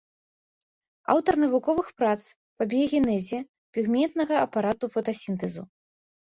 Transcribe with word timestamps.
Аўтар 1.13 1.33
навуковых 1.43 1.87
прац 1.99 2.17
па 2.57 2.63
біягенезе 2.73 3.39
пігментнага 3.79 4.35
апарату 4.49 4.93
фотасінтэзу. 4.99 5.63